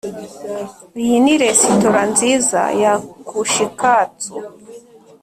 iyi 1.01 1.17
ni 1.23 1.33
resitora 1.43 2.01
nziza 2.11 2.61
ya 2.81 2.93
kushikatsu 3.27 4.33